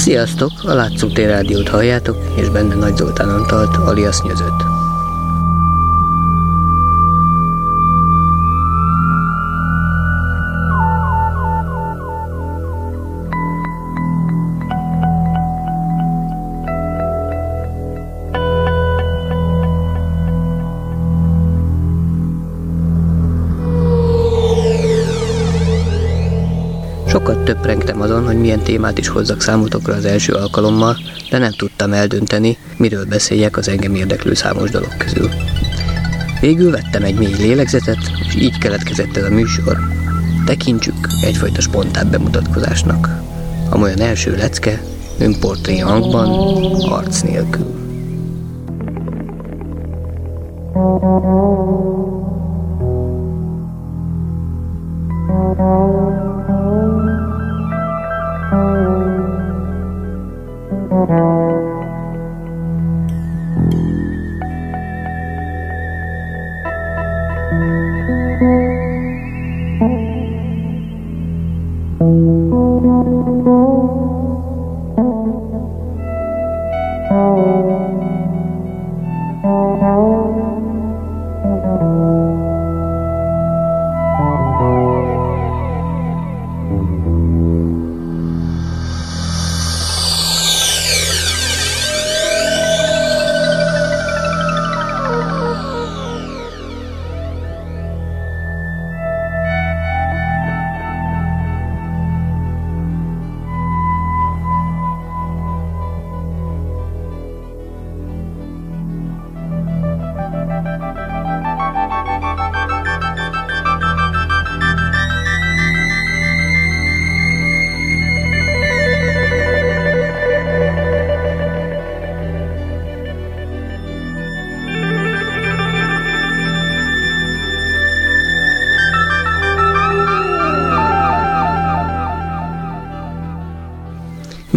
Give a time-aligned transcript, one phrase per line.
[0.00, 0.50] Sziasztok!
[0.62, 4.69] A Látszótér Rádiót halljátok, és benne Nagy Zoltán Antalt, alias Nyözött.
[28.58, 30.96] Töprengtem azon, hogy milyen témát is hozzak számotokra az első alkalommal,
[31.30, 35.30] de nem tudtam eldönteni, miről beszéljek az engem érdeklő számos dolog közül.
[36.40, 39.78] Végül vettem egy mély lélegzetet, és így keletkezett ez a műsor.
[40.46, 43.08] Tekintsük egyfajta spontán bemutatkozásnak.
[43.70, 44.82] Amolyan első lecke,
[45.18, 46.28] önportré hangban,
[46.90, 47.89] arc nélkül.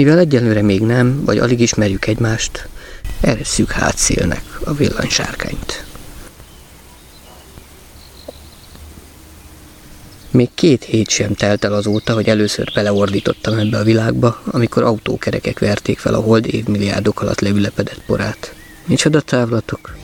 [0.03, 2.67] Mivel egyelőre még nem, vagy alig ismerjük egymást,
[3.21, 5.85] eresszük hátszélnek a villanysárkányt.
[10.31, 15.59] Még két hét sem telt el azóta, hogy először beleordítottam ebbe a világba, amikor autókerekek
[15.59, 18.55] verték fel a hold évmilliárdok alatt leülepedett porát.
[18.85, 20.02] Micsoda távlatok!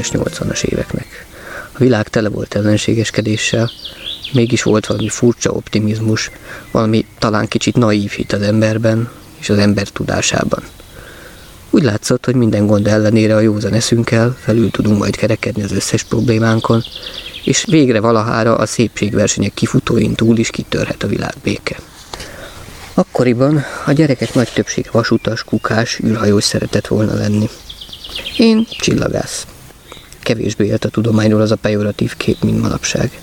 [0.00, 1.26] 70-es, 80-as éveknek.
[1.72, 3.70] A világ tele volt ellenségeskedéssel,
[4.32, 6.30] mégis volt valami furcsa optimizmus,
[6.70, 10.62] valami talán kicsit naív hit az emberben és az ember tudásában.
[11.70, 16.02] Úgy látszott, hogy minden gond ellenére a józan eszünkkel felül tudunk majd kerekedni az összes
[16.02, 16.84] problémánkon,
[17.44, 21.76] és végre valahára a szépségversenyek kifutóin túl is kitörhet a világ béke.
[22.94, 27.48] Akkoriban a gyerekek nagy többsége vasutas, kukás, űrhajós szeretett volna lenni.
[28.36, 29.46] Én csillagász.
[30.22, 33.20] Kevésbé élt a tudományról az a pejoratív kép, mint manapság.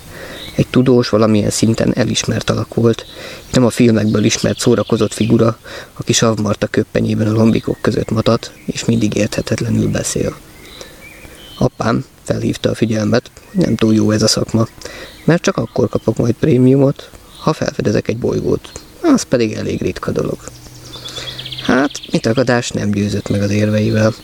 [0.56, 3.06] Egy tudós, valamilyen szinten elismert alak volt,
[3.52, 5.58] nem a filmekből ismert szórakozott figura,
[5.94, 10.36] aki savmarta köppenyében a lombikok között matat, és mindig érthetetlenül beszél.
[11.58, 14.66] Apám felhívta a figyelmet, hogy nem túl jó ez a szakma,
[15.24, 17.10] mert csak akkor kapok majd prémiumot,
[17.40, 18.72] ha felfedezek egy bolygót.
[19.02, 20.38] Az pedig elég ritka dolog.
[21.62, 24.14] Hát, mit tagadás nem győzött meg az érveivel.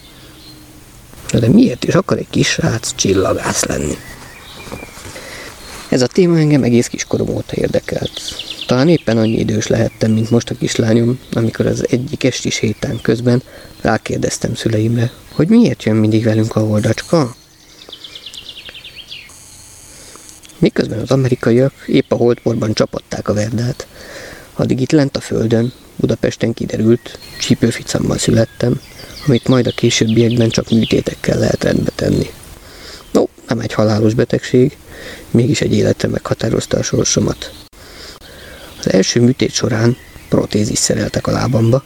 [1.34, 3.96] Na de miért is akar egy kis srác csillagász lenni?
[5.88, 8.20] Ez a téma engem egész kiskorom óta érdekelt.
[8.66, 13.42] Talán éppen annyi idős lehettem, mint most a kislányom, amikor az egyik esti sétán közben
[13.80, 17.34] rákérdeztem szüleimre, hogy miért jön mindig velünk a holdacska?
[20.58, 23.86] Miközben az amerikaiak épp a holdporban csapatták a verdát,
[24.52, 28.80] addig itt lent a földön, Budapesten kiderült, csípőficammal születtem,
[29.26, 32.30] amit majd a későbbiekben csak műtétekkel lehet rendbe tenni.
[33.12, 34.76] No, nem egy halálos betegség,
[35.30, 37.52] mégis egy életre meghatározta a sorsomat.
[38.78, 39.96] Az első műtét során
[40.28, 41.84] protézis szereltek a lábamba,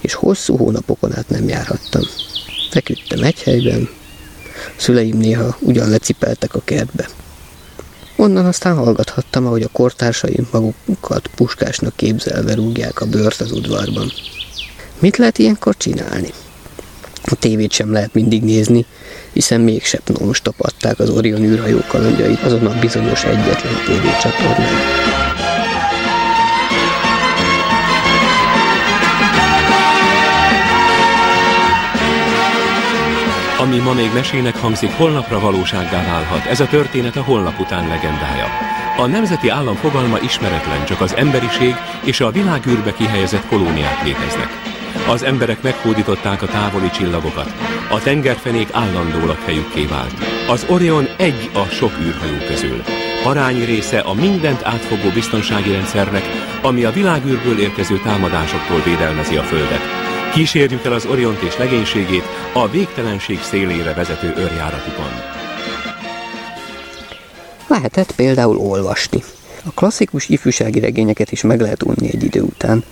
[0.00, 2.02] és hosszú hónapokon át nem járhattam.
[2.70, 3.88] Feküdtem egy helyben,
[4.76, 7.08] a szüleim néha ugyan lecipeltek a kertbe.
[8.16, 14.12] Onnan aztán hallgathattam, ahogy a kortársaim magukat puskásnak képzelve rúgják a bőrt az udvarban.
[14.98, 16.30] Mit lehet ilyenkor csinálni?
[17.24, 18.86] A tévét sem lehet mindig nézni,
[19.32, 25.25] hiszen mégsem non-stop adták az Orion űrhajó kalandjait azon a bizonyos egyetlen tévécsatornán.
[33.66, 36.44] Ami ma még mesének hangzik, holnapra valósággá válhat.
[36.44, 38.46] Ez a történet a holnap után legendája.
[38.96, 44.48] A nemzeti állam fogalma ismeretlen, csak az emberiség és a világűrbe kihelyezett kolóniák léteznek.
[45.08, 47.52] Az emberek meghódították a távoli csillagokat.
[47.90, 50.14] A tengerfenék állandó lakhelyükké vált.
[50.48, 52.82] Az Orion egy a sok űrhajó közül.
[53.22, 56.24] Parányi része a mindent átfogó biztonsági rendszernek,
[56.62, 59.95] ami a világűrből érkező támadásoktól védelmezi a Földet.
[60.36, 65.10] Kísérjük el az Oriont és legénységét a végtelenség szélére vezető őrjáratukon.
[67.66, 69.22] Lehetett például olvasni.
[69.64, 72.84] A klasszikus ifjúsági regényeket is meg lehet unni egy idő után,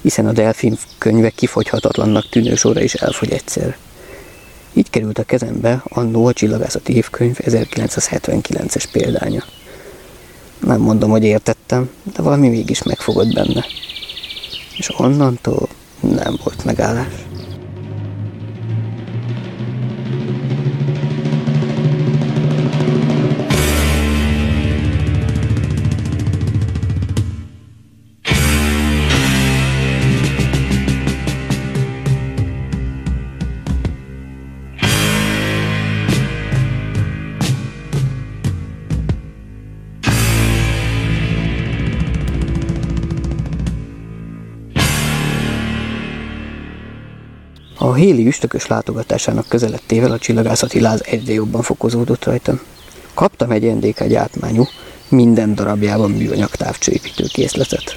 [0.00, 3.76] hiszen a delfin könyvek kifogyhatatlannak tűnő sorra is elfogy egyszer.
[4.72, 9.44] Így került a kezembe annó a csillagászati évkönyv 1979-es példánya.
[10.66, 13.66] Nem mondom, hogy értettem, de valami mégis megfogott benne.
[14.76, 15.68] És onnantól
[16.02, 17.12] nem volt megállás.
[47.92, 52.60] A Héli üstökös látogatásának közelettével a csillagászati láz egyre jobban fokozódott rajtam.
[53.14, 54.64] Kaptam egy NDK gyártmányú,
[55.08, 57.96] minden darabjában műanyag távcsőépítő készletet.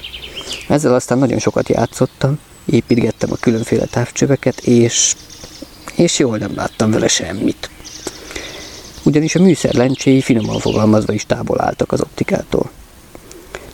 [0.68, 5.14] Ezzel aztán nagyon sokat játszottam, építgettem a különféle távcsöveket, és,
[5.94, 7.70] és jól nem láttam vele semmit.
[9.04, 12.70] Ugyanis a műszer lencséi finoman fogalmazva is távol álltak az optikától.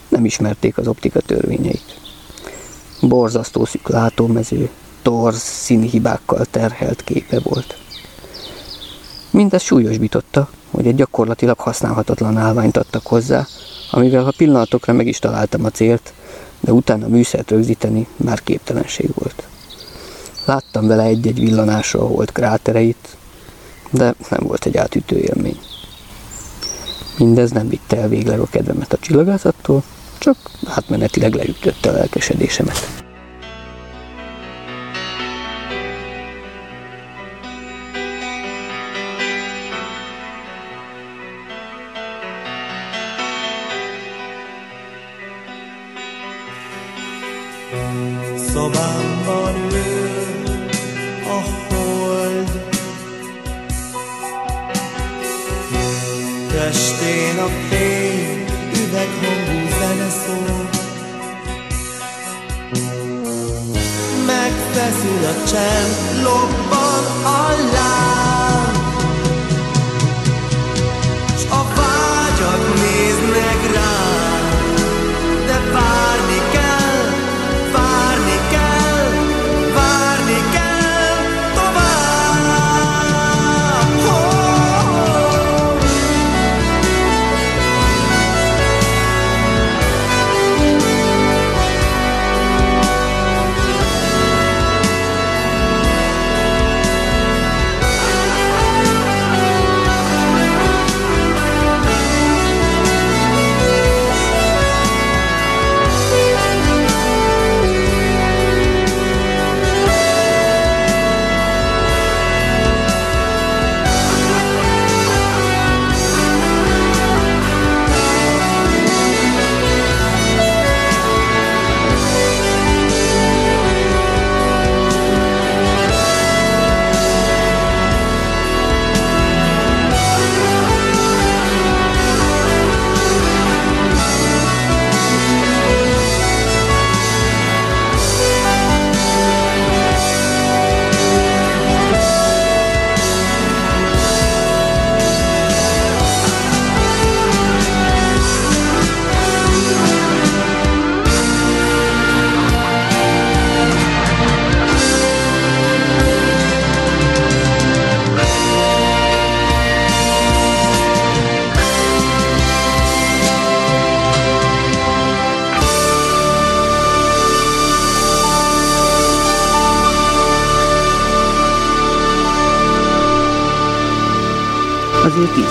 [0.08, 2.00] Nem ismerték az optika törvényeit.
[3.00, 4.70] Borzasztó szűk látómező,
[5.02, 7.76] torz színhibákkal terhelt képe volt.
[9.30, 13.46] Mindez súlyosbította, hogy egy gyakorlatilag használhatatlan állványt adtak hozzá,
[13.90, 16.12] amivel ha pillanatokra meg is találtam a célt,
[16.60, 19.46] de utána műszert rögzíteni már képtelenség volt.
[20.44, 23.16] Láttam vele egy-egy villanásra a hold krátereit,
[23.90, 25.58] de nem volt egy átütő élmény.
[27.18, 29.82] Mindez nem vitte el végleg a kedvemet a csillagászattól,
[30.18, 33.11] csak átmenetileg leütötte a lelkesedésemet.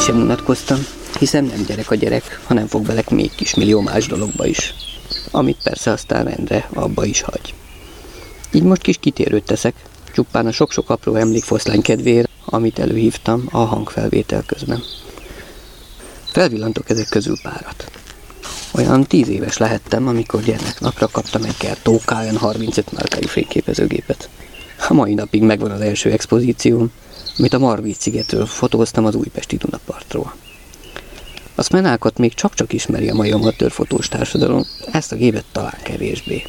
[0.02, 0.86] Sem unatkoztam,
[1.20, 4.74] hiszen nem gyerek a gyerek, hanem fog belek még kis millió más dologba is.
[5.32, 7.54] Amit persze aztán rendre abba is hagy.
[8.52, 9.74] Így most kis kitérőt teszek,
[10.14, 14.84] csupán a sok-sok apró emlékfoszlány kedvéért, amit előhívtam a hangfelvétel közben.
[16.32, 17.92] Felvillantok ezek közül párat.
[18.72, 24.30] Olyan tíz éves lehettem, amikor gyermeknapra kaptam egy Kertó KN35 márkájú fényképezőgépet.
[24.90, 26.92] A mai napig megvan az első expozícióm,
[27.38, 30.34] amit a Margit szigetről fotóztam az újpesti Dunapartról.
[31.56, 36.44] A Smenákat még csak-csak ismeri a mai amatőr fotós társadalom, ezt a gépet talán kevésbé.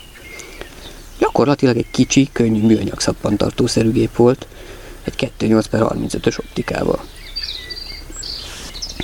[1.19, 4.47] Gyakorlatilag egy kicsi, könnyű műanyag szappantartószerű gép volt,
[5.05, 7.05] egy 2.8 per 35-ös optikával.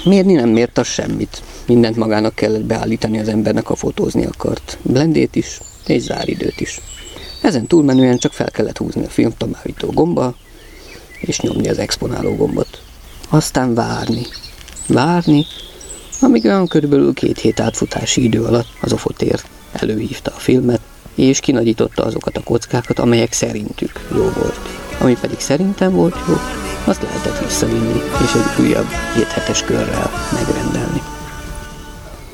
[0.04, 1.42] Mérni nem mért az semmit.
[1.66, 4.78] Mindent magának kellett beállítani az embernek, a fotózni akart.
[4.82, 6.80] Blendét is, és záridőt is.
[7.42, 10.36] Ezen túlmenően csak fel kellett húzni a filmtomávító gomba,
[11.20, 12.82] és nyomni az exponáló gombot.
[13.28, 14.26] Aztán várni.
[14.86, 15.46] Várni,
[16.20, 20.80] amíg olyan körülbelül két hét átfutási idő alatt az ofotér előhívta a filmet,
[21.14, 24.58] és kinagyította azokat a kockákat, amelyek szerintük jó volt.
[25.00, 26.34] Ami pedig szerintem volt jó,
[26.84, 31.02] azt lehetett visszavinni, és egy újabb héthetes körrel megrendelni.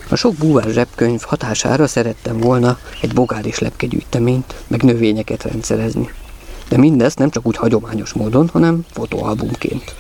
[0.09, 6.11] A sok búvár zsebkönyv hatására szerettem volna egy bogár és lepkegyűjteményt, meg növényeket rendszerezni.
[6.69, 9.95] De mindezt nem csak úgy hagyományos módon, hanem fotóalbumként.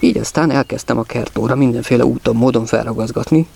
[0.00, 3.46] Így aztán elkezdtem a kertóra mindenféle úton, módon felragazgatni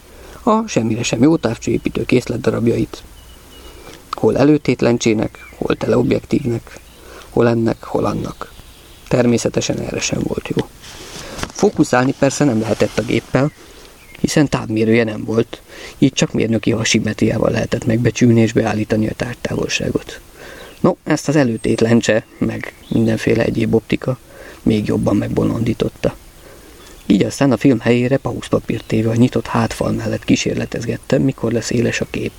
[0.43, 3.03] a semmire sem jó távcsőépítő készlet darabjait.
[4.11, 6.79] Hol előtétlencsének, hol teleobjektívnek,
[7.31, 8.53] hol ennek, hol annak.
[9.09, 10.67] Természetesen erre sem volt jó.
[11.53, 13.53] Fókuszálni persze nem lehetett a géppel,
[14.21, 15.63] hiszen távmérője nem volt,
[15.99, 20.21] így csak mérnöki hasimetriával lehetett megbecsülni és beállítani a tártávolságot.
[20.81, 24.19] No, ezt az előtét lencse, meg mindenféle egyéb optika
[24.63, 26.17] még jobban megbolondította.
[27.07, 32.01] Így aztán a film helyére pauszpapírt téve a nyitott hátfal mellett kísérletezgettem, mikor lesz éles
[32.01, 32.33] a kép.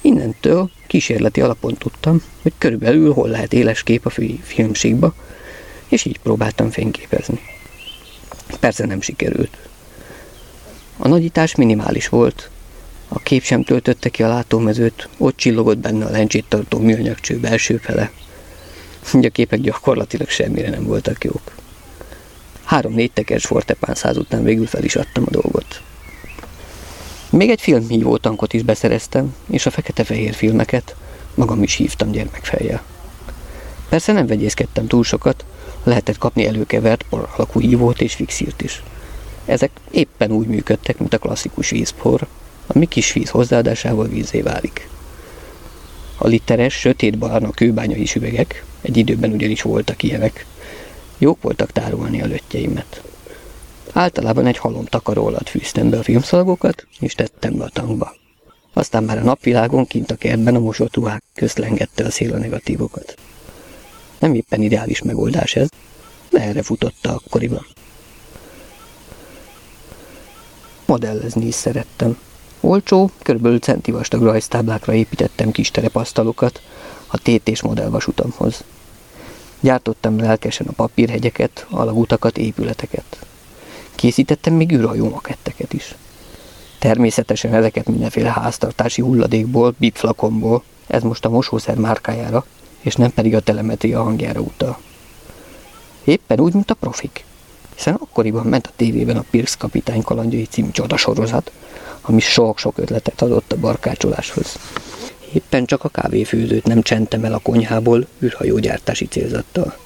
[0.00, 4.10] Innentől kísérleti alapon tudtam, hogy körülbelül hol lehet éles kép a
[4.42, 5.14] filmségba,
[5.88, 7.40] és így próbáltam fényképezni.
[8.60, 9.56] Persze nem sikerült.
[10.96, 12.50] A nagyítás minimális volt,
[13.12, 17.76] A kép sem töltötte ki a látómezőt, ott csillogott benne a lencsét tartó műanyagcső belső
[17.76, 18.10] fele.
[19.14, 21.54] Ugye a képek gyakorlatilag semmire nem voltak jók.
[22.64, 25.82] Három-négy tekers fortepán után végül fel is adtam a dolgot.
[27.30, 30.96] Még egy filmhívó tankot is beszereztem, és a fekete-fehér filmeket
[31.34, 32.82] magam is hívtam gyermekfejjel.
[33.88, 35.44] Persze nem vegyészkedtem túl sokat,
[35.82, 38.82] lehetett kapni előkevert por alakú hívót és fixírt is.
[39.44, 42.26] Ezek éppen úgy működtek, mint a klasszikus vízpor,
[42.72, 44.88] ami kis víz hozzáadásával vízé válik.
[46.18, 50.46] A literes, sötét barna kőbányai üvegek, egy időben ugyanis voltak ilyenek,
[51.18, 53.02] jók voltak tárolni a löttyeimet.
[53.92, 58.14] Általában egy halom takaró alatt fűztem be a filmszalagokat, és tettem be a tankba.
[58.72, 62.38] Aztán már a napvilágon kint a kertben a mosott ruhák közt lengette a szél a
[62.38, 63.14] negatívokat.
[64.18, 65.68] Nem éppen ideális megoldás ez,
[66.30, 67.66] de erre futotta akkoriban.
[70.86, 72.18] Modellezni is szerettem.
[72.60, 73.60] Olcsó, kb.
[73.60, 76.60] centi vastag rajztáblákra építettem kis terepasztalokat
[77.06, 78.64] a tét és modellvasutamhoz.
[79.60, 83.26] Gyártottam lelkesen a papírhegyeket, alagutakat, épületeket.
[83.94, 85.94] Készítettem még űrhajó maketteket is.
[86.78, 92.44] Természetesen ezeket mindenféle háztartási hulladékból, bipflakomból, ez most a mosószer márkájára,
[92.80, 94.78] és nem pedig a telemetria hangjára utal.
[96.04, 97.24] Éppen úgy, mint a profik.
[97.74, 101.52] Hiszen akkoriban ment a tévében a Pirx kapitány kalandjai című csodasorozat,
[102.00, 104.58] ami sok-sok ötletet adott a barkácsoláshoz.
[105.32, 109.76] Éppen csak a kávéfőzőt nem csentem el a konyhából űrhajógyártási célzattal.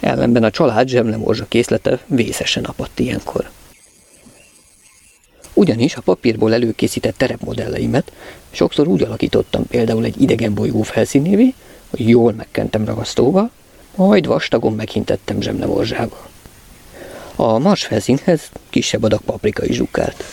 [0.00, 3.50] Ellenben a család zsemlemorzsa készlete vészesen apadt ilyenkor.
[5.54, 8.12] Ugyanis a papírból előkészített terepmodelleimet
[8.50, 11.54] sokszor úgy alakítottam például egy idegen bolygó felszínévé,
[11.90, 13.50] hogy jól megkentem ragasztóval,
[13.94, 16.28] majd vastagon meghintettem zsemlemorzsába.
[17.36, 20.24] A mars felszínhez kisebb adag paprika is zsukált.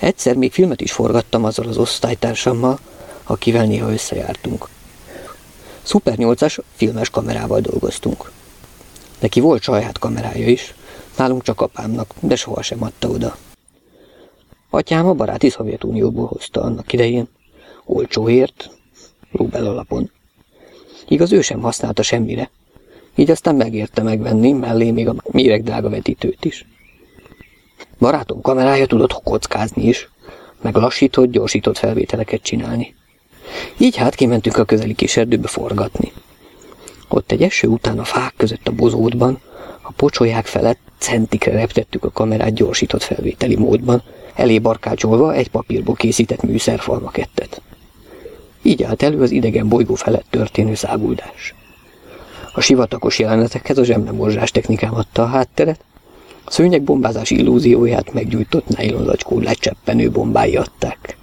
[0.00, 2.78] Egyszer még filmet is forgattam azzal az osztálytársammal,
[3.24, 4.68] akivel néha összejártunk.
[5.82, 8.30] Super 8-as filmes kamerával dolgoztunk.
[9.18, 10.74] Neki volt saját kamerája is,
[11.16, 13.36] nálunk csak apámnak, de sohasem adta oda.
[14.70, 17.28] Atyám a baráti Szovjetunióból hozta annak idején,
[17.84, 18.70] olcsóért,
[19.32, 20.10] rubel alapon.
[21.08, 22.50] Igaz, ő sem használta semmire,
[23.14, 26.66] így aztán megérte megvenni mellé még a méregdrága vetítőt is.
[28.00, 30.08] Barátom kamerája tudott kockázni is,
[30.62, 32.94] meg lassított, gyorsított felvételeket csinálni.
[33.78, 36.12] Így hát kimentünk a közeli kis erdőbe forgatni.
[37.08, 39.40] Ott egy eső után a fák között a bozótban,
[39.82, 44.02] a pocsolyák felett centikre reptettük a kamerát gyorsított felvételi módban,
[44.34, 47.62] elé barkácsolva egy papírból készített műszerfalmakettet.
[48.62, 51.54] Így állt elő az idegen bolygó felett történő száguldás.
[52.52, 55.84] A sivatagos jelenetekhez a zsemlemorzsás technikám adta a hátteret,
[56.50, 61.16] a szőnyegbombázás illúzióját meggyújtott nejlonzacskó lecseppenő bombái adták.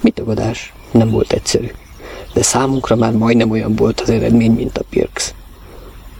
[0.00, 0.72] Mit tagadás?
[0.90, 1.70] Nem volt egyszerű.
[2.34, 5.34] De számunkra már majdnem olyan volt az eredmény, mint a Pirx.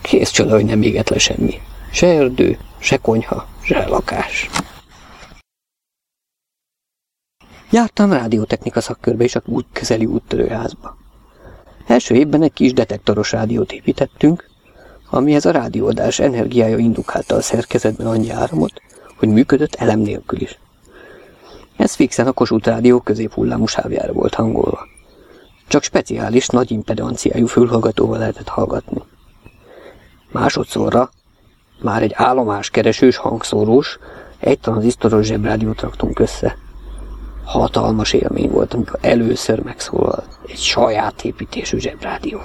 [0.03, 1.61] Kész csoda, hogy nem égett le semmi.
[1.93, 4.51] Se erdő, se konyha, se lakás.
[7.71, 10.97] Jártam rádiótechnika szakkörbe és a út közeli úttörőházba.
[11.87, 14.51] Első évben egy kis detektoros rádiót építettünk,
[15.15, 18.83] amihez a rádióadás energiája indukálta a szerkezetben annyi áramot,
[19.17, 20.59] hogy működött elem nélkül is.
[21.77, 24.87] Ez fixen a Kossuth rádió középhullámú sávjára volt hangolva.
[25.69, 29.03] Csak speciális, nagy impedanciájú fülhallgatóval lehetett hallgatni.
[30.33, 31.11] Másodszorra
[31.83, 33.99] már egy állomáskeresős hangszórós,
[34.39, 36.57] egy tranzisztoros zsebrádiót raktunk össze.
[37.45, 42.41] Hatalmas élmény volt, amikor először megszólalt egy saját építésű zsebrádió.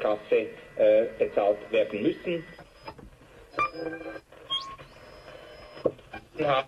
[0.00, 2.44] Kasse äh, bezahlt werden müssen.
[6.38, 6.64] Ja.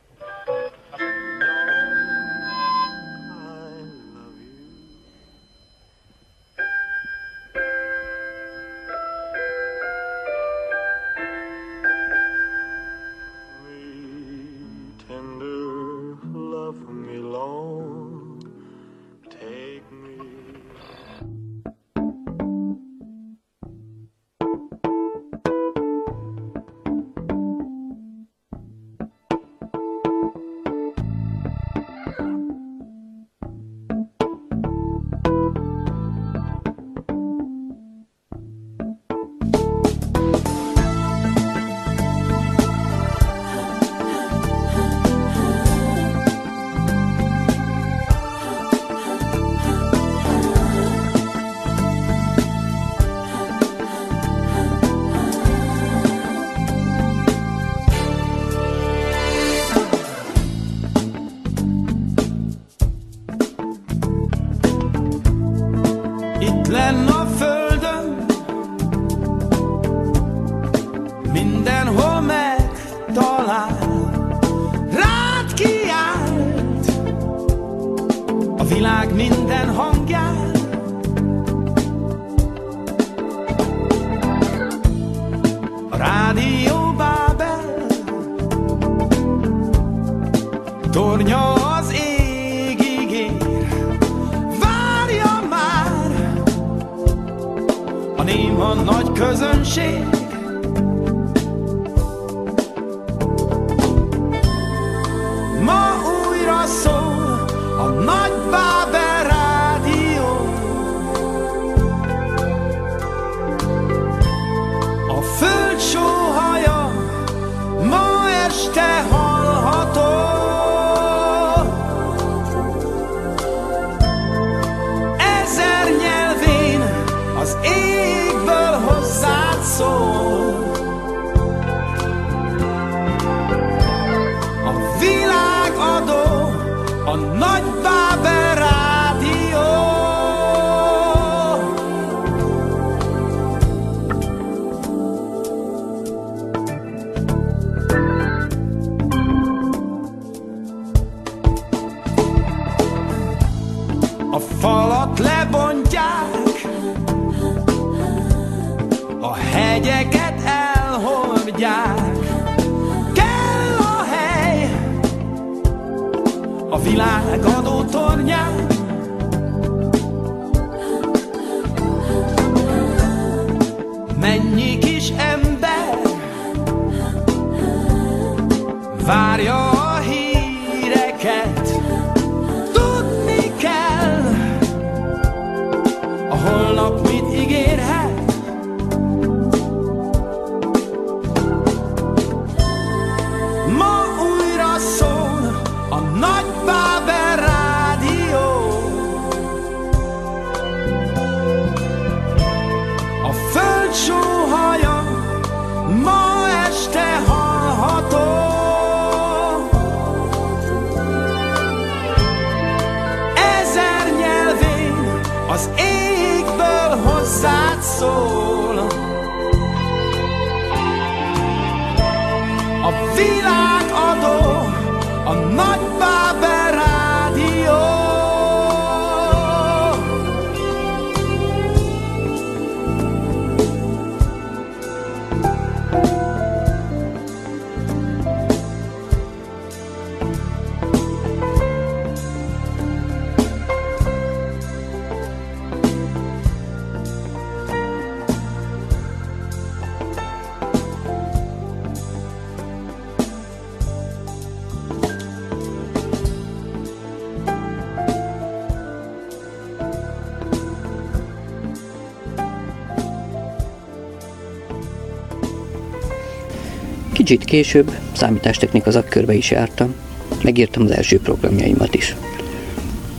[267.33, 269.95] Kicsit később számítástechnika szakkörbe is jártam,
[270.43, 272.17] megírtam az első programjaimat is.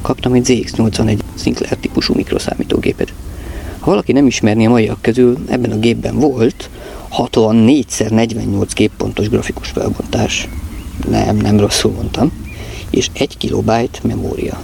[0.02, 3.14] Kaptam egy ZX81 Sinclair típusú mikroszámítógépet.
[3.80, 6.70] Ha valaki nem ismerné a maiak közül, ebben a gépben volt
[7.18, 10.48] 64x48 képpontos grafikus felbontás.
[11.10, 12.32] Nem, nem rosszul mondtam.
[12.90, 14.62] És 1 kilobájt memória.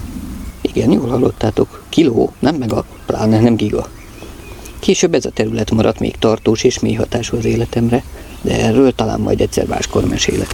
[0.61, 1.83] Igen, jól hallottátok.
[1.89, 3.89] Kiló, nem meg a pláne nem giga.
[4.79, 8.03] Később ez a terület maradt még tartós és mély hatású az életemre,
[8.41, 10.49] de erről talán majd egyszer máskor mesélek.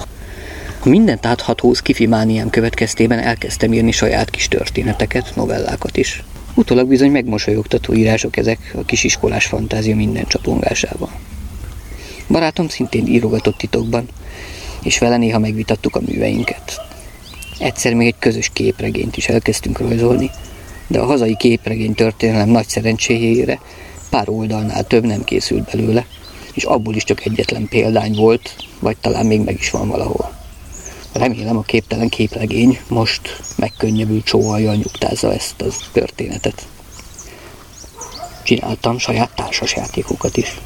[0.80, 6.24] A mindent átható skifimániám következtében elkezdtem írni saját kis történeteket, novellákat is.
[6.54, 11.10] Utólag bizony megmosolyogtató írások ezek a kisiskolás fantázia minden csapongásával.
[12.28, 14.06] Barátom szintén írogatott titokban,
[14.84, 16.82] és vele néha megvitattuk a műveinket.
[17.60, 20.32] Egyszer még egy közös képregényt is elkezdtünk rajzolni,
[20.88, 23.60] de a hazai képregény történelem nagy szerencséjére
[24.10, 26.06] pár oldalnál több nem készült belőle,
[26.56, 30.34] és abból is csak egyetlen példány volt, vagy talán még meg is van valahol.
[31.14, 36.68] Remélem a képtelen képregény most megkönnyebbült sóhajjal nyugtázza ezt a történetet.
[38.44, 40.60] Csináltam saját társasjátékokat is.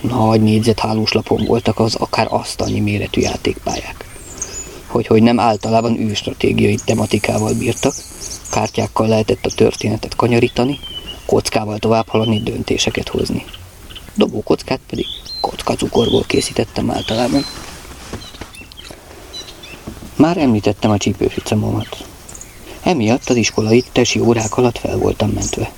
[0.00, 4.04] Nagy négyzethálós lapon voltak az akár asztalnyi méretű játékpályák.
[4.86, 7.94] Hogy, hogy nem általában űrstratégiai tematikával bírtak,
[8.50, 10.78] kártyákkal lehetett a történetet kanyarítani,
[11.26, 13.44] kockával tovább haladni, döntéseket hozni.
[14.14, 15.06] Dobókockát pedig
[15.40, 17.44] kockacukorból készítettem általában.
[20.16, 22.06] Már említettem a csípőficemomat.
[22.82, 25.72] Emiatt az iskolai tesi órák alatt fel voltam mentve.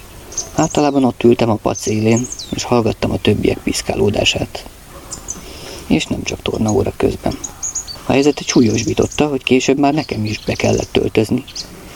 [0.55, 4.65] Általában ott ültem a pad szélén, és hallgattam a többiek piszkálódását.
[5.87, 7.39] És nem csak torna óra közben.
[8.07, 11.45] A helyzetet súlyosbította, hogy később már nekem is be kellett töltözni,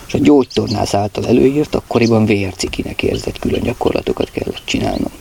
[0.06, 5.12] és a gyógytornász által előírt, akkoriban VR cikinek érzett külön gyakorlatokat kellett csinálnom.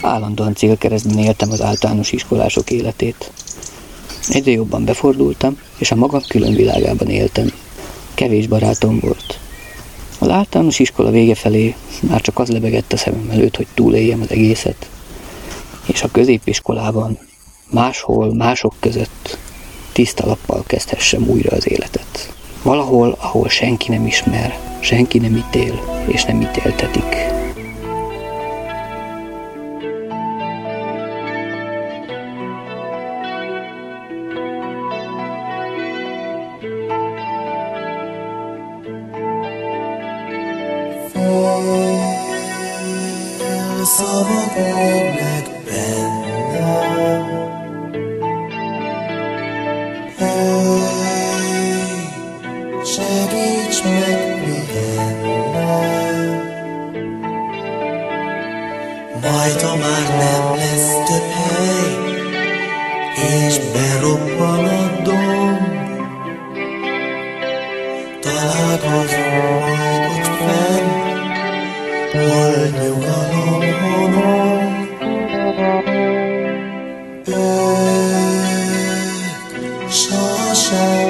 [0.00, 3.30] Állandóan célkeresztben éltem az általános iskolások életét.
[4.28, 7.52] Egyre jobban befordultam, és a magam külön világában éltem.
[8.14, 9.38] Kevés barátom volt.
[10.18, 14.30] Az általános iskola vége felé már csak az lebegett a szemem előtt, hogy túléljem az
[14.30, 14.88] egészet.
[15.86, 17.18] És a középiskolában,
[17.70, 19.38] máshol, mások között
[19.92, 22.32] tiszta lappal kezdhessem újra az életet.
[22.62, 27.39] Valahol, ahol senki nem ismer, senki nem ítél, és nem ítéltetik.
[44.00, 47.24] Szabadulj meg bennem
[50.18, 51.00] Hey,
[52.84, 55.48] segíts meg pihennem
[59.22, 61.92] Majd, ha már nem lesz több hely
[63.44, 65.58] És berobban a domb
[68.20, 70.88] Találkozunk majd ott fenn
[72.12, 73.39] Hol nyugalom
[73.80, 74.20] 落落
[77.24, 77.32] 大
[79.88, 81.09] 沙沙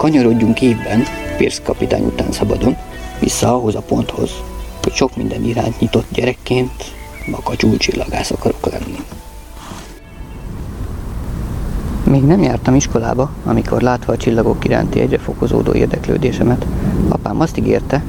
[0.00, 1.02] kanyarodjunk évben,
[1.36, 2.76] Pierce kapitány után szabadon,
[3.18, 4.30] vissza ahhoz a ponthoz,
[4.82, 6.84] hogy sok minden iránt nyitott gyerekként
[7.26, 8.96] makacsul csillagász akarok lenni.
[12.04, 16.66] Még nem jártam iskolába, amikor látva a csillagok iránti egyre fokozódó érdeklődésemet,
[17.08, 18.02] apám azt ígérte,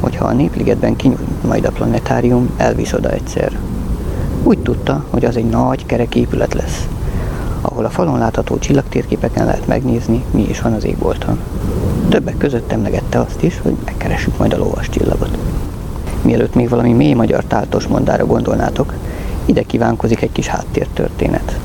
[0.00, 3.58] hogy ha a Népligetben kinyújt majd a planetárium, elvisz oda egyszer.
[4.42, 6.86] Úgy tudta, hogy az egy nagy, kerek épület lesz,
[7.76, 11.38] ahol a falon látható csillagtérképeken lehet megnézni, mi is van az égbolton.
[12.08, 15.38] Többek között emlegette azt is, hogy megkeressük majd a lovas csillagot.
[16.22, 18.94] Mielőtt még valami mély magyar táltos mondára gondolnátok,
[19.44, 21.58] ide kívánkozik egy kis háttértörténet.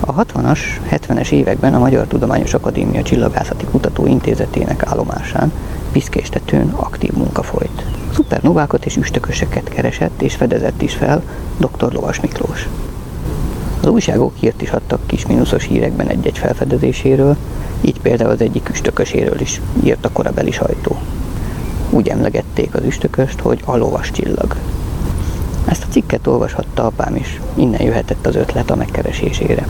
[0.00, 0.58] A 60-as,
[0.90, 5.52] 70-es években a Magyar Tudományos Akadémia Csillagászati Kutató Intézetének állomásán
[5.92, 7.84] piszkéstetőn aktív munka folyt.
[8.14, 11.22] Szupernovákat és üstököseket keresett és fedezett is fel
[11.56, 11.92] dr.
[11.92, 12.68] Lovas Miklós.
[13.88, 17.36] Az újságok hírt is adtak kis mínuszos hírekben egy-egy felfedezéséről,
[17.80, 20.96] így például az egyik üstököséről is írt a korabeli sajtó.
[21.90, 24.56] Úgy emlegették az üstököst, hogy a lovas csillag.
[25.64, 29.66] Ezt a cikket olvashatta apám is, innen jöhetett az ötlet a megkeresésére.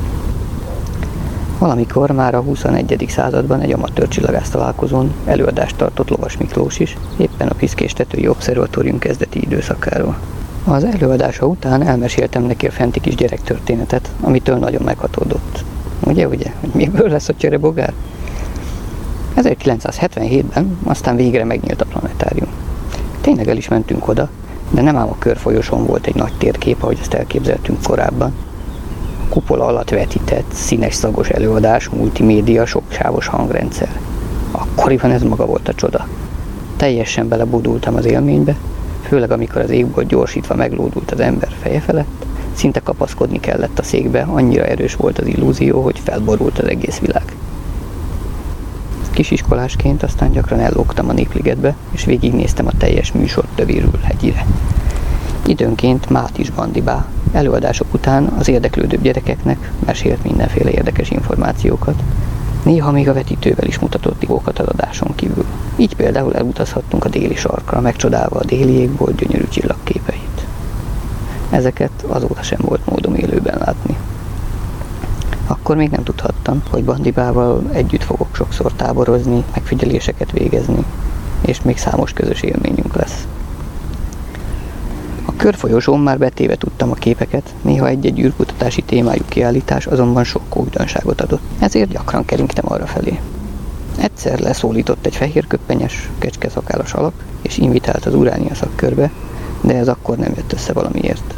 [1.58, 3.04] Valamikor már a 21.
[3.08, 9.42] században egy amatőr csillagász találkozón előadást tartott Lovas Miklós is, éppen a Piszkéstetői Obszervatórium kezdeti
[9.42, 10.16] időszakáról.
[10.68, 15.64] Az előadása után elmeséltem neki a fenti kis gyerektörténetet, amitől nagyon meghatódott.
[16.04, 17.92] Ugye, ugye, hogy miből lesz a cserebogár?
[19.36, 22.48] 1977-ben aztán végre megnyílt a planetárium.
[23.20, 24.28] Tényleg el is mentünk oda,
[24.70, 28.32] de nem ám a körfolyoson volt egy nagy térkép, ahogy ezt elképzeltünk korábban.
[29.24, 34.00] A kupola alatt vetített, színes szagos előadás, multimédia, soksávos hangrendszer.
[34.50, 36.08] Akkoriban ez maga volt a csoda.
[36.76, 38.56] Teljesen belebudultam az élménybe,
[39.02, 44.22] főleg amikor az égból gyorsítva meglódult az ember feje felett, szinte kapaszkodni kellett a székbe,
[44.22, 47.36] annyira erős volt az illúzió, hogy felborult az egész világ.
[49.10, 54.46] Kisiskolásként aztán gyakran ellógtam a népligetbe, és végignéztem a teljes műsort tövéről hegyire.
[55.46, 57.06] Időnként Mát is bandibá.
[57.32, 62.02] Előadások után az érdeklődőbb gyerekeknek mesélt mindenféle érdekes információkat.
[62.68, 65.44] Néha még a vetítővel is mutatott digókat az adáson kívül.
[65.76, 70.46] Így például elutazhattunk a déli sarkra, megcsodálva a déli égbolt gyönyörű csillagképeit.
[71.50, 73.96] Ezeket azóta sem volt módom élőben látni.
[75.46, 80.84] Akkor még nem tudhattam, hogy Bandibával együtt fogok sokszor táborozni, megfigyeléseket végezni,
[81.40, 83.26] és még számos közös élményünk lesz.
[85.38, 91.42] Körfolyosón már betéve tudtam a képeket, néha egy-egy űrkutatási témájú kiállítás azonban sok újdonságot adott,
[91.58, 93.20] ezért gyakran keringtem arra felé.
[93.98, 99.10] Egyszer leszólított egy fehér köppenyes, kecskeszakállas alak, és invitált az uránia szakkörbe,
[99.60, 101.34] de ez akkor nem jött össze valamiért.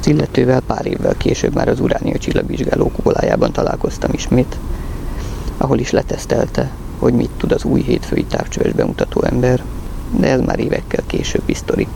[0.00, 4.58] Az illetővel pár évvel később már az uránia csillagvizsgáló kubolájában találkoztam ismét,
[5.56, 9.62] ahol is letesztelte, hogy mit tud az új hétfői távcsöves bemutató ember,
[10.10, 11.86] de ez már évekkel később sztori.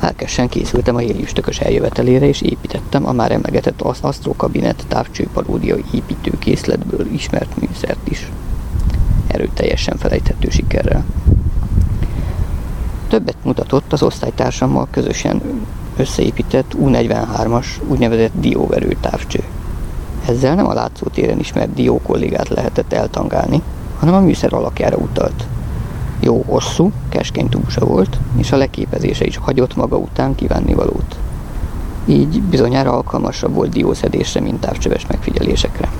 [0.00, 7.56] Lelkesen készültem a héliüstökös eljövetelére, és építettem a már emlegetett Astro Kabinet távcsőparódia építőkészletből ismert
[7.60, 8.30] műszert is.
[9.26, 11.04] Erőteljesen felejthető sikerrel.
[13.08, 15.42] Többet mutatott az osztálytársammal közösen
[15.96, 19.42] összeépített U43-as úgynevezett dióverő távcső.
[20.28, 23.62] Ezzel nem a látszótéren ismert dió kollégát lehetett eltangálni,
[23.98, 25.46] hanem a műszer alakjára utalt.
[26.24, 31.16] Jó hosszú, keskeny túlsa volt, és a leképezése is hagyott maga után kívánnivalót.
[32.06, 35.90] Így bizonyára alkalmasabb volt diószedésre, mint távcsöves megfigyelésekre.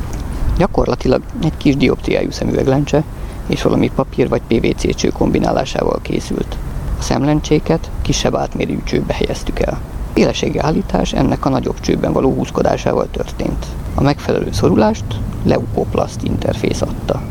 [0.57, 3.03] Gyakorlatilag egy kis dioptriájú szemüveglencse
[3.47, 6.57] és valami papír vagy PVC cső kombinálásával készült.
[6.99, 9.81] A szemlencséket kisebb átmérő csőbe helyeztük el.
[10.15, 13.67] Éleségi állítás ennek a nagyobb csőben való húzkodásával történt.
[13.95, 15.05] A megfelelő szorulást
[15.45, 17.23] Leukoplast interfész adta.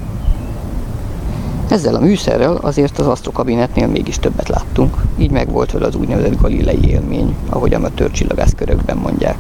[1.72, 6.88] Ezzel a műszerrel azért az asztrokabinetnél mégis többet láttunk, így megvolt vele az úgynevezett galilei
[6.88, 9.38] élmény, ahogy amatőr csillagászkörökben mondják.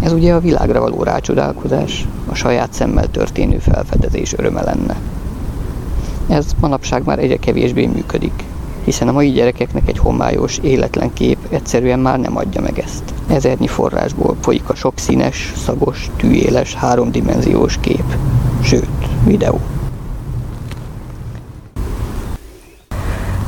[0.00, 4.96] Ez ugye a világra való rácsodálkozás, a saját szemmel történő felfedezés öröme lenne.
[6.28, 8.44] Ez manapság már egyre kevésbé működik,
[8.84, 13.02] hiszen a mai gyerekeknek egy homályos, életlen kép egyszerűen már nem adja meg ezt.
[13.26, 18.14] Ezernyi forrásból folyik a sok színes, szagos, tűéles, háromdimenziós kép,
[18.62, 19.60] sőt, videó.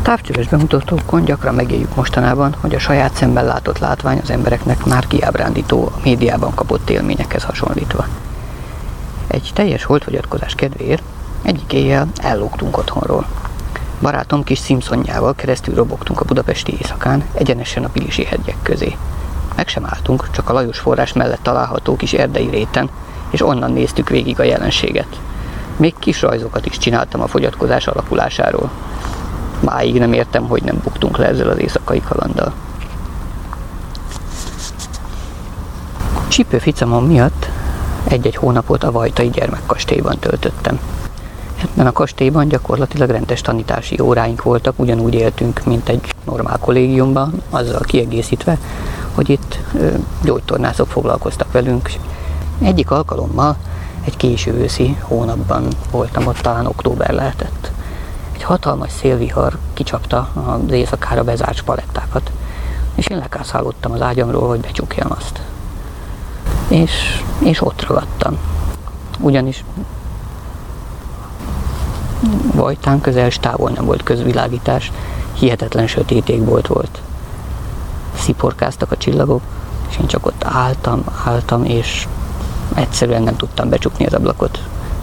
[0.08, 5.92] Távcsöves bemutatókon gyakran megéljük mostanában, hogy a saját szemben látott látvány az embereknek már kiábrándító
[5.94, 8.06] a médiában kapott élményekhez hasonlítva.
[9.26, 11.02] Egy teljes holdfogyatkozás kedvéért
[11.42, 13.26] egyik éjjel ellógtunk otthonról.
[14.00, 18.96] Barátom kis Simpsonjával keresztül robogtunk a budapesti éjszakán, egyenesen a Pilisi hegyek közé.
[19.56, 22.90] Meg sem álltunk, csak a Lajos forrás mellett található kis erdei réten,
[23.30, 25.20] és onnan néztük végig a jelenséget.
[25.76, 28.70] Még kis rajzokat is csináltam a fogyatkozás alakulásáról.
[29.60, 32.52] Máig nem értem, hogy nem buktunk le ezzel az éjszakai kalanddal.
[36.28, 37.48] Csípő ficamon miatt
[38.04, 40.80] egy-egy hónapot a Vajtai gyermekkastélyban töltöttem.
[41.62, 47.80] Ebben a kastélyban gyakorlatilag rendes tanítási óráink voltak, ugyanúgy éltünk, mint egy normál kollégiumban, azzal
[47.80, 48.58] kiegészítve,
[49.14, 49.58] hogy itt
[50.22, 51.90] gyógytornászok foglalkoztak velünk.
[52.60, 53.56] Egyik alkalommal
[54.04, 57.70] egy késő őszi hónapban voltam ott, talán október lehetett.
[58.38, 62.30] Egy hatalmas szélvihar kicsapta az éjszakára bezárt spalettákat,
[62.94, 65.40] és én lekászálódtam az ágyamról, hogy becsukjam azt.
[66.68, 68.38] És, és ott ragadtam.
[69.20, 69.64] Ugyanis
[72.54, 74.92] Vajtán közel távol nem volt közvilágítás,
[75.32, 77.00] hihetetlen sötét égbolt volt.
[78.16, 79.42] Sziporkáztak a csillagok,
[79.90, 82.08] és én csak ott álltam, álltam, és
[82.74, 84.60] egyszerűen nem tudtam becsukni az ablakot.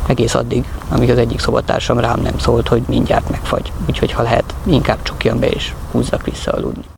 [0.08, 3.72] Egész addig, amíg az egyik szobatársam rám nem szólt, hogy mindjárt megfagy.
[3.90, 6.95] Úgyhogy ha lehet, inkább csukjam be és húzzak vissza aludni.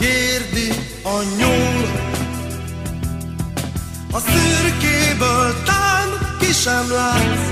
[0.00, 0.72] Kérdi
[1.02, 1.88] a nyúl.
[4.12, 7.50] A szürkéből tán ki sem látsz.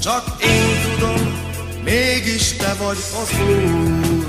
[0.00, 1.40] Csak én tudom,
[1.84, 4.21] mégis te vagy az úr.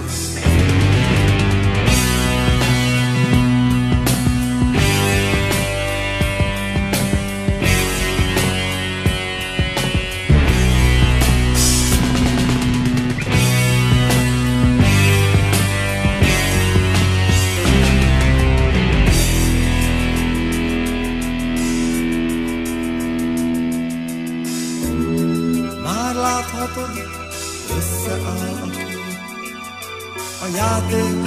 [30.74, 31.21] Játék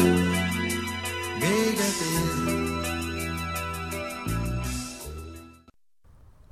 [1.38, 1.94] véget.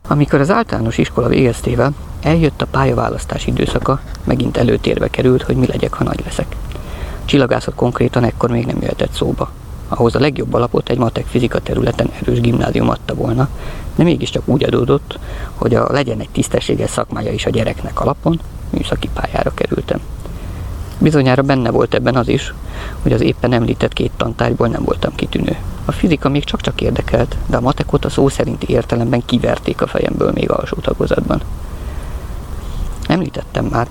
[0.08, 5.94] Amikor az általános iskola végeztével eljött a pályaválasztás időszaka, megint előtérbe került, hogy mi legyek,
[5.94, 6.56] ha nagy leszek.
[7.24, 9.50] Csillagászat konkrétan ekkor még nem jöhetett szóba.
[9.88, 13.48] Ahhoz a legjobb alapot egy matek fizika területen erős gimnázium adta volna,
[13.96, 15.18] de mégiscsak úgy adódott,
[15.54, 18.40] hogy a legyen egy tisztességes szakmája is a gyereknek alapon,
[18.70, 20.00] műszaki pályára kerültem.
[20.98, 22.54] Bizonyára benne volt ebben az is,
[23.02, 25.56] hogy az éppen említett két tantárgyból nem voltam kitűnő.
[25.84, 30.30] A fizika még csak-csak érdekelt, de a matekot a szó szerinti értelemben kiverték a fejemből
[30.32, 31.40] még alsó tagozatban.
[33.06, 33.88] Említettem már,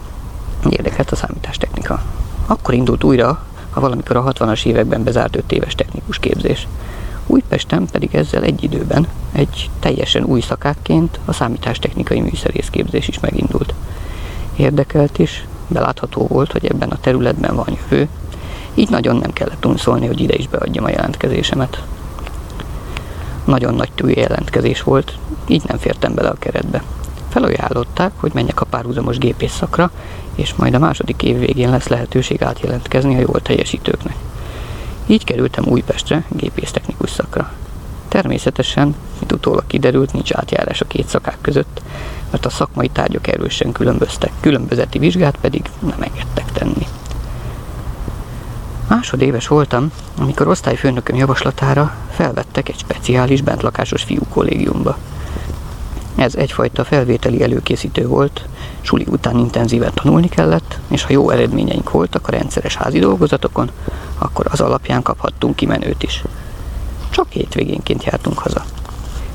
[0.69, 2.01] érdekelt a számítástechnika.
[2.45, 6.67] Akkor indult újra, ha valamikor a 60-as években bezárt 5 éves technikus képzés.
[7.27, 13.73] Újpesten pedig ezzel egy időben egy teljesen új szakákként a számítástechnikai műszerészképzés is megindult.
[14.55, 18.07] Érdekelt is, belátható volt, hogy ebben a területben van jövő,
[18.73, 21.83] így nagyon nem kellett unszolni, hogy ide is beadjam a jelentkezésemet.
[23.45, 25.17] Nagyon nagy túl jelentkezés volt,
[25.47, 26.83] így nem fértem bele a keretbe.
[27.29, 29.91] Felajánlották, hogy menjek a párhuzamos gépész szakra,
[30.35, 34.15] és majd a második év végén lesz lehetőség átjelentkezni a jól teljesítőknek.
[35.05, 37.51] Így kerültem Újpestre, gépésztechnikus szakra.
[38.13, 41.81] Természetesen, mint utólag kiderült, nincs átjárás a két szakák között,
[42.31, 46.87] mert a szakmai tárgyak erősen különböztek, különbözeti vizsgát pedig nem engedtek tenni.
[48.89, 54.97] Másodéves voltam, amikor osztályfőnököm javaslatára felvettek egy speciális bentlakásos fiú kollégiumba.
[56.15, 58.45] Ez egyfajta felvételi előkészítő volt,
[58.81, 63.71] suli után intenzíven tanulni kellett, és ha jó eredményeink voltak a rendszeres házi dolgozatokon,
[64.17, 66.23] akkor az alapján kaphattunk kimenőt is.
[67.13, 68.65] Csak hétvégénként jártunk haza.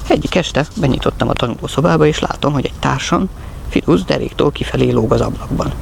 [0.08, 3.28] Egyik este benyitottam a tanulószobába, és látom, hogy egy társam,
[3.68, 5.72] Firusz deréktól kifelé lóg az ablakban.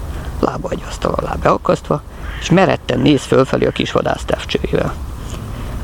[0.41, 2.03] Lába egy asztal alá beakasztva,
[2.41, 4.95] és meretten néz fölfelé a kis vadász távcsőjével.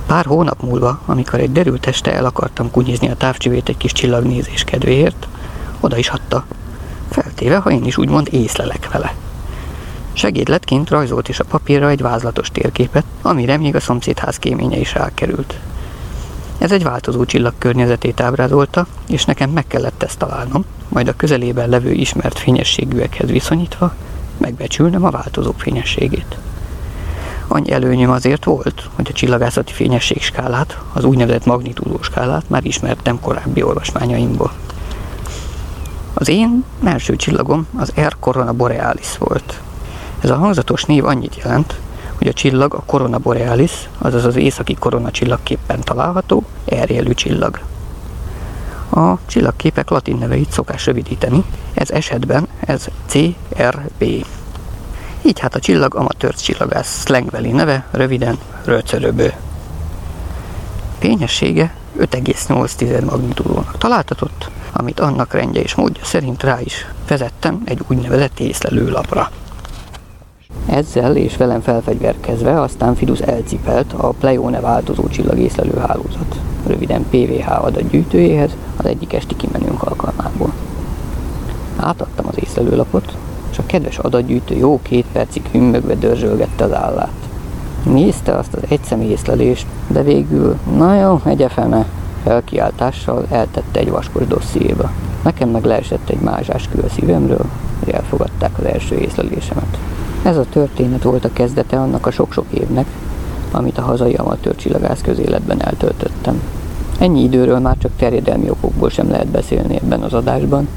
[0.06, 4.64] Pár hónap múlva, amikor egy derült este el akartam kunyizni a távcsövét egy kis csillagnézés
[4.64, 5.28] kedvéért,
[5.80, 6.44] oda is hatta,
[7.10, 9.14] feltéve, ha én is úgymond észlelek vele.
[10.12, 15.54] Segédletként rajzolt is a papírra egy vázlatos térképet, amire még a szomszédház kéménye is rákerült.
[16.62, 21.68] Ez egy változó csillag környezetét ábrázolta, és nekem meg kellett ezt találnom, majd a közelében
[21.68, 23.94] levő ismert fényességűekhez viszonyítva
[24.38, 26.36] megbecsülnem a változók fényességét.
[27.48, 33.20] Annyi előnyöm azért volt, hogy a csillagászati fényesség skálát, az úgynevezett magnitúdó skálát már ismertem
[33.20, 34.52] korábbi olvasmányaimból.
[36.14, 39.60] Az én első csillagom az R Corona Borealis volt.
[40.20, 41.80] Ez a hangzatos név annyit jelent,
[42.23, 47.61] hogy a csillag a Corona Borealis, azaz az északi korona csillagképpen található, erjelű csillag.
[48.91, 51.45] A csillagképek latin neveit szokás rövidíteni,
[51.75, 54.03] ez esetben ez CRB.
[55.23, 59.33] Így hát a csillag amatőr csillagász szlengveli neve, röviden röcöröbő.
[60.99, 68.41] Fényessége 5,8 magnitúdónak találtatott, amit annak rendje és módja szerint rá is vezettem egy úgynevezett
[68.41, 69.31] észlelőlapra.
[70.66, 78.57] Ezzel és velem felfegyverkezve aztán Fidus elcipelt a Pleione változó csillagészlelő hálózat, röviden PVH adatgyűjtőjéhez
[78.76, 80.53] az egyik esti kimenőnk alkalmából.
[81.76, 83.16] Átadtam az észlelőlapot,
[83.50, 87.12] és a kedves adatgyűjtő jó két percig hümmögve dörzsölgette az állát.
[87.84, 91.86] Nézte azt az egyszemű észlelést, de végül, na jó, egye fene,
[92.24, 94.90] felkiáltással eltette egy vaskos dossziéba.
[95.22, 97.44] Nekem meg leesett egy mázsás kő a szívemről,
[97.84, 99.78] hogy elfogadták az első észlelésemet.
[100.23, 102.87] Ez a történet volt a kezdete annak a sok-sok évnek,
[103.51, 106.43] amit a hazai amatőr csillagász közéletben eltöltöttem.
[106.99, 110.68] Ennyi időről már csak terjedelmi okokból sem lehet beszélni ebben az adásban,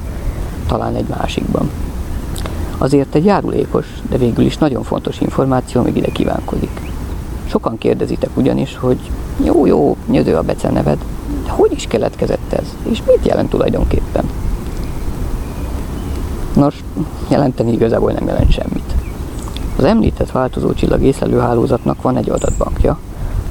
[0.67, 1.69] talán egy másikban.
[2.77, 6.81] Azért egy járulékos, de végül is nagyon fontos információ még ide kívánkozik.
[7.45, 8.99] Sokan kérdezitek ugyanis, hogy
[9.43, 10.97] jó, jó, nyödő a beceneved,
[11.43, 14.29] de hogy is keletkezett ez, és mit jelent tulajdonképpen?
[16.55, 16.83] Nos,
[17.27, 19.04] jelenteni igazából nem jelent semmit.
[19.77, 22.97] Az említett változó csillag észlelőhálózatnak van egy adatbankja,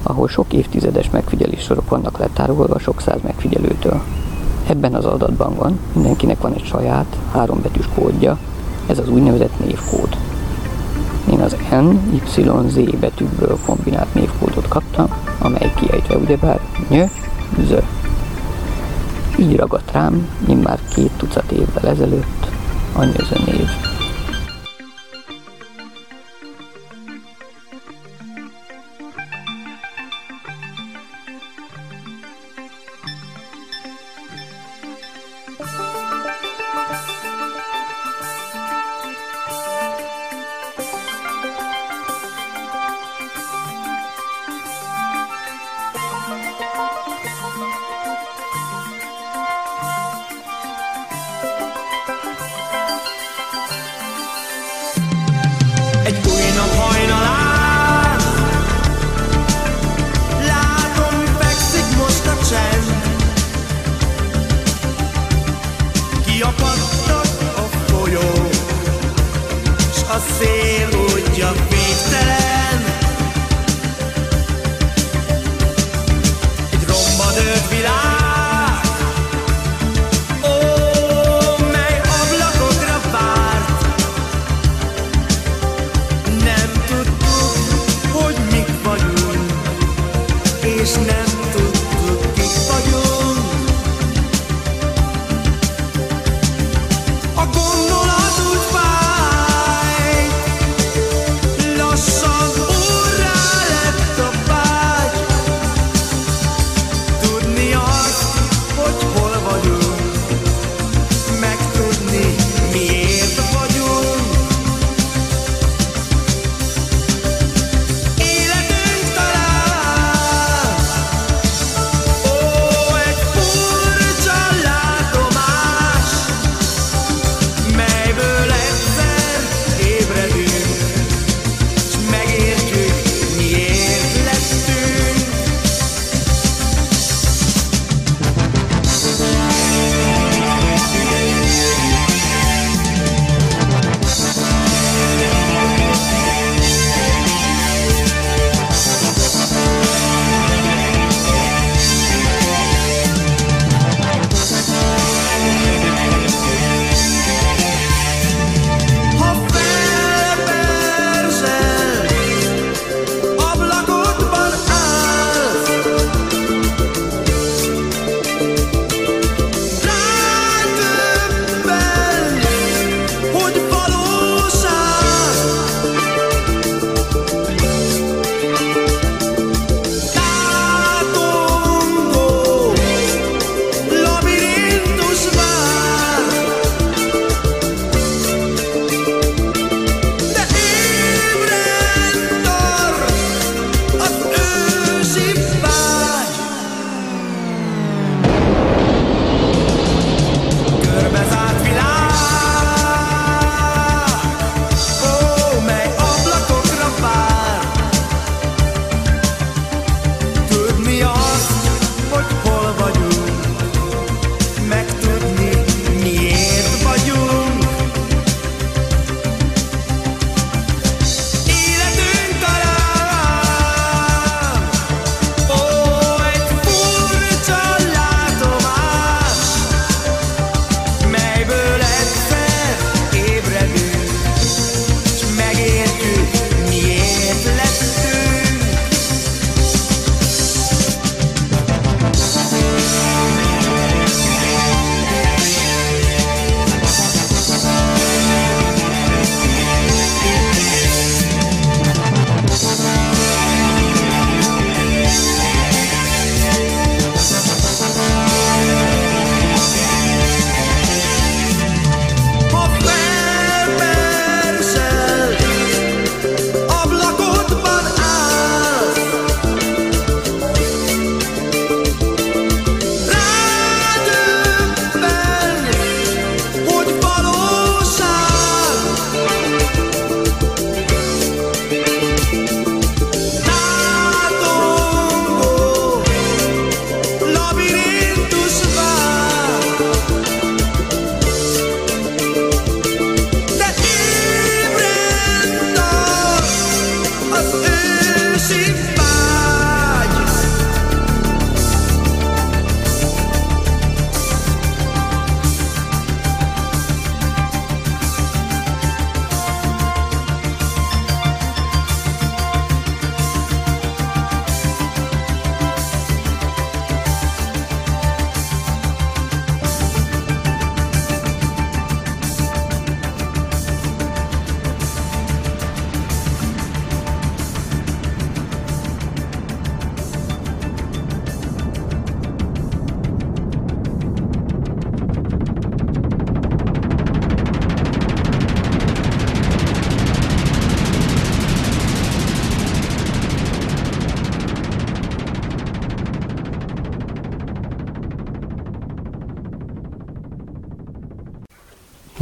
[0.03, 4.01] ahol sok évtizedes megfigyelés sorok vannak letárolva sok száz megfigyelőtől.
[4.67, 8.39] Ebben az adatbankban mindenkinek van egy saját, hárombetűs kódja,
[8.87, 10.17] ez az úgynevezett névkód.
[11.31, 15.07] Én az N, Y, Z betűkből kombinált névkódot kaptam,
[15.39, 17.11] amely kiejtve ugyebár ny,
[17.69, 17.73] z.
[19.39, 22.47] Így ragadt rám, immár két tucat évvel ezelőtt,
[22.93, 23.94] a nyöző név.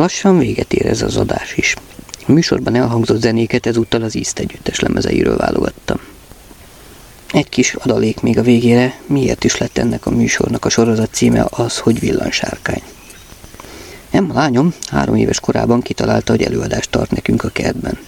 [0.03, 1.75] Lassan véget ér ez az adás is.
[2.27, 6.01] A műsorban elhangzott zenéket ezúttal az East együttes lemezeiről válogattam.
[7.33, 11.47] Egy kis adalék még a végére, miért is lett ennek a műsornak a sorozat címe
[11.51, 12.83] az, hogy villansárkány.
[14.11, 17.99] Emma lányom három éves korában kitalálta, hogy előadást tart nekünk a kertben.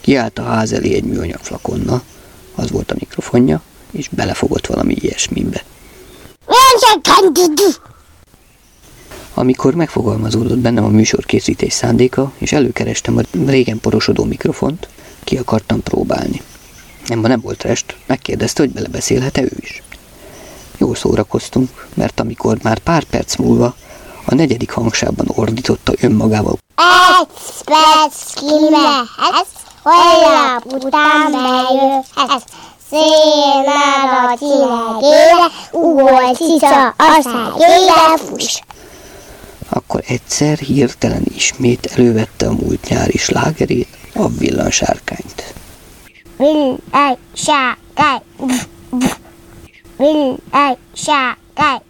[0.00, 2.02] Kiállt a ház elé egy műanyag flakonna,
[2.54, 5.64] az volt a mikrofonja, és belefogott valami ilyesmibe.
[9.34, 14.88] Amikor megfogalmazódott bennem a műsorkészítés szándéka, és előkerestem a régen porosodó mikrofont,
[15.24, 16.42] ki akartam próbálni.
[17.08, 19.82] Emma nem volt rest, megkérdezte, hogy belebeszélhet-e ő is.
[20.78, 23.74] Jól szórakoztunk, mert amikor már pár perc múlva
[24.24, 26.58] a negyedik hangsában ordította önmagával.
[27.20, 27.26] Egy
[27.64, 32.44] perc kimehetsz, holnap után bejöhetsz.
[32.90, 38.60] Szénál a csilegére, ugol cica a szegére, fuss.
[39.72, 45.54] Akkor egyszer hirtelen ismét elővette a múlt nyári slágerét, a villansárkányt.
[46.36, 48.22] Villány, sárkány,
[49.96, 51.80] villány, sárkány.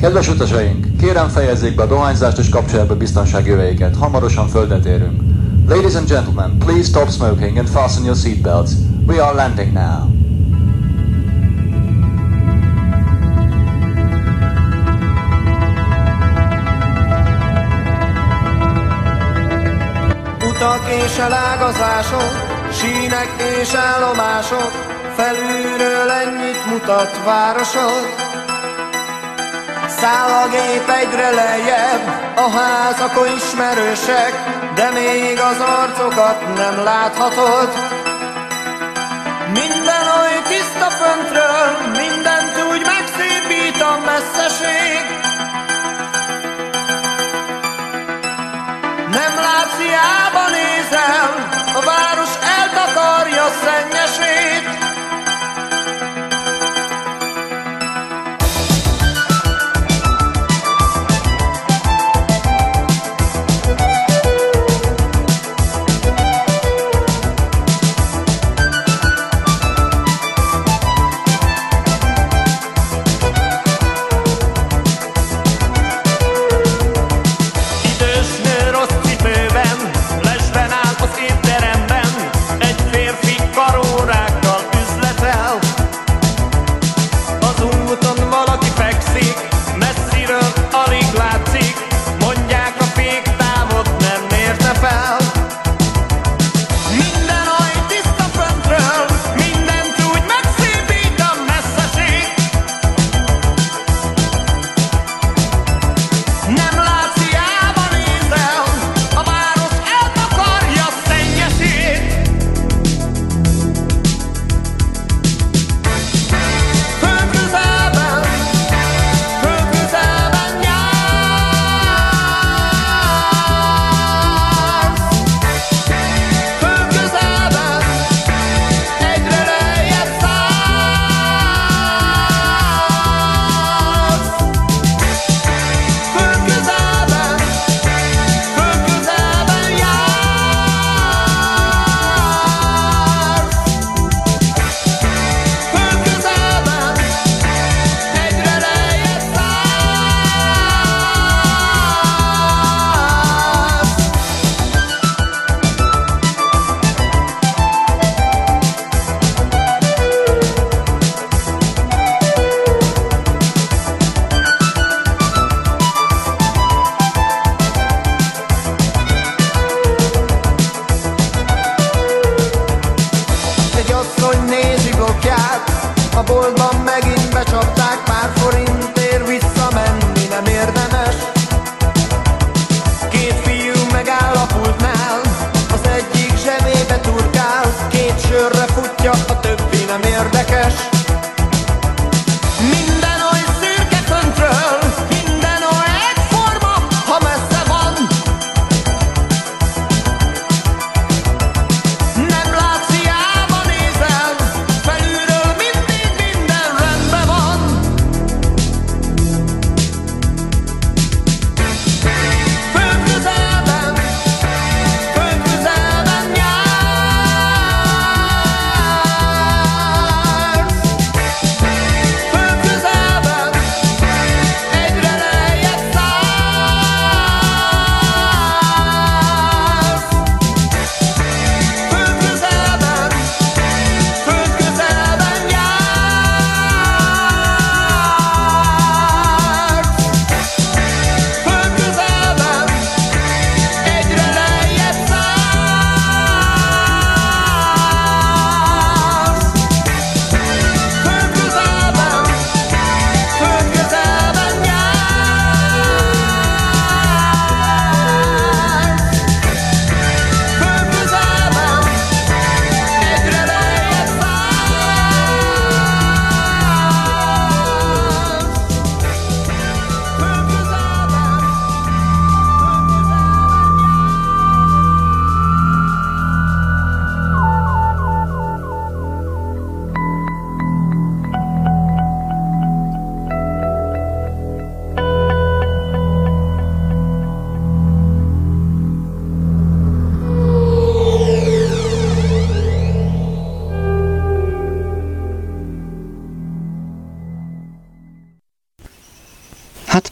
[0.00, 3.96] Kedves utasaink, kérem fejezzék be a dohányzást és kapcsolják be biztonsági öveiket.
[3.96, 5.20] Hamarosan földet érünk.
[5.68, 8.70] Ladies and gentlemen, please stop smoking and fasten your seatbelts.
[9.06, 10.15] We are landing now.
[20.56, 22.32] Utak és elágazások,
[22.72, 23.28] sínek
[23.60, 24.72] és állomások,
[25.16, 28.04] felülről ennyit mutat városod.
[29.88, 32.04] Száll a gép egyre lejjebb,
[32.36, 34.32] a házakon ismerősek,
[34.74, 37.68] de még az arcokat nem láthatod.
[39.52, 41.66] Minden oly tiszta föntről,
[42.00, 45.15] mindent úgy megszépít a messzeség.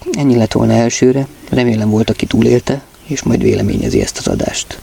[0.00, 4.80] Hát ennyi lett volna elsőre, remélem volt, aki túlélte, és majd véleményezi ezt az adást.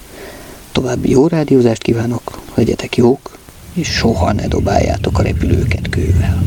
[0.72, 3.38] További jó rádiózást kívánok, legyetek jók,
[3.74, 6.44] és soha ne dobáljátok a repülőket kővel.